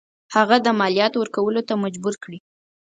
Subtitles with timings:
[0.35, 2.39] هغه د مالیاتو ورکولو ته مجبور کړي.